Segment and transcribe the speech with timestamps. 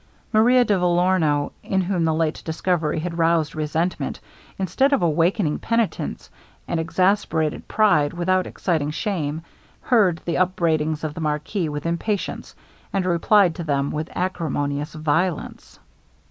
[0.33, 4.19] Maria de Vellorno, in whom the late discovery had roused resentment,
[4.57, 6.27] instead of awakening penitence;
[6.67, 9.43] and exasperated pride without exciting shame
[9.79, 12.55] heard the upbraidings of the marquis with impatience,
[12.91, 15.77] and replied to them with acrimonious violence.